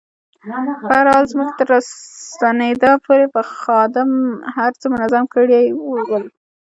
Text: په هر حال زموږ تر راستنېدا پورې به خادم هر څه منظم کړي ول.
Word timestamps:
په 0.89 0.93
هر 0.99 1.05
حال 1.13 1.25
زموږ 1.31 1.49
تر 1.59 1.67
راستنېدا 1.73 2.91
پورې 3.05 3.25
به 3.33 3.41
خادم 3.59 4.11
هر 4.55 4.71
څه 4.79 4.85
منظم 4.93 5.23
کړي 5.35 5.63
ول. 6.09 6.23